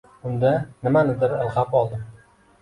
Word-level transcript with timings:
Unda 0.29 0.53
“nimanidir” 0.87 1.37
ilg’ab 1.45 1.79
oldim. 1.83 2.03